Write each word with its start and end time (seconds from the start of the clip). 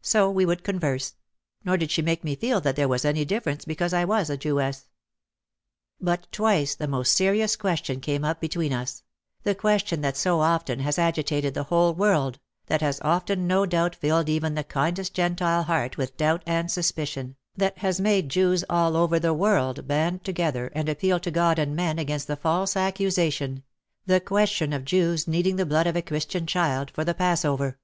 So 0.00 0.28
we 0.28 0.44
would 0.44 0.64
converse; 0.64 1.14
nor 1.64 1.76
did 1.76 1.92
she 1.92 2.02
make 2.02 2.24
me 2.24 2.34
feel 2.34 2.60
that 2.62 2.74
there 2.74 2.88
was 2.88 3.04
any 3.04 3.24
difference 3.24 3.64
because 3.64 3.92
I 3.92 4.04
was 4.04 4.28
a 4.28 4.36
Jewess. 4.36 4.88
But 6.00 6.26
twice 6.32 6.74
the 6.74 6.88
most 6.88 7.12
serious 7.12 7.54
question 7.54 8.00
came 8.00 8.24
up 8.24 8.40
between 8.40 8.72
us— 8.72 9.04
the 9.44 9.54
question 9.54 10.00
that 10.00 10.16
so 10.16 10.40
often 10.40 10.80
has 10.80 10.98
agitated 10.98 11.54
the 11.54 11.62
whole 11.62 11.94
world, 11.94 12.40
that 12.66 12.80
has 12.80 13.00
often 13.02 13.46
no 13.46 13.64
doubt 13.64 13.94
filled 13.94 14.28
even 14.28 14.56
the 14.56 14.64
kindest 14.64 15.14
Gentile 15.14 15.62
heart 15.62 15.96
with 15.96 16.16
doubt 16.16 16.42
and 16.44 16.68
suspicion, 16.68 17.36
that 17.54 17.78
has 17.78 18.00
made 18.00 18.30
Jews 18.30 18.64
all 18.68 18.96
over 18.96 19.20
the 19.20 19.32
world 19.32 19.86
band 19.86 20.24
together 20.24 20.72
and 20.74 20.88
appeal 20.88 21.20
to 21.20 21.30
God 21.30 21.60
and 21.60 21.76
men 21.76 22.00
against 22.00 22.26
the 22.26 22.34
false 22.34 22.76
accusation— 22.76 23.62
the 24.06 24.18
question 24.18 24.72
of 24.72 24.82
the 24.82 24.86
Jews' 24.86 25.28
needing 25.28 25.54
the 25.54 25.64
blood 25.64 25.86
of 25.86 25.94
a 25.94 26.02
Christian 26.02 26.48
child 26.48 26.90
for 26.90 27.04
the 27.04 27.14
Passover. 27.14 27.78